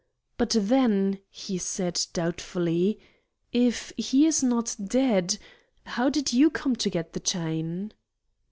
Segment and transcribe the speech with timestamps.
[0.35, 2.99] "But then," he said, doubtfully,
[3.53, 5.37] "if he is not dead,
[5.85, 7.93] how did you come to get the chain?"